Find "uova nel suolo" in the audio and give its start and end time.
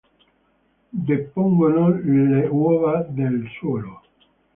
2.61-4.01